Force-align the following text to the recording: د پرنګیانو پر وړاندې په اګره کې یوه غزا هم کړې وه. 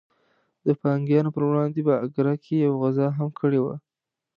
د 0.65 0.67
پرنګیانو 0.79 1.33
پر 1.35 1.43
وړاندې 1.49 1.79
په 1.87 1.93
اګره 2.05 2.33
کې 2.43 2.53
یوه 2.65 2.77
غزا 2.83 3.07
هم 3.17 3.29
کړې 3.39 3.59
وه. 3.63 3.75